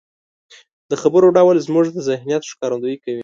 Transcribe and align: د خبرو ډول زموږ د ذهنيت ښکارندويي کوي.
د 0.89 0.91
خبرو 1.01 1.27
ډول 1.37 1.57
زموږ 1.67 1.85
د 1.91 1.97
ذهنيت 2.09 2.43
ښکارندويي 2.51 2.97
کوي. 3.03 3.19